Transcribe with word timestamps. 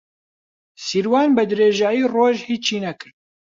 سیروان 0.85 1.29
بەدرێژایی 1.37 2.09
ڕۆژ 2.13 2.37
هیچی 2.49 2.77
نەکرد. 2.85 3.15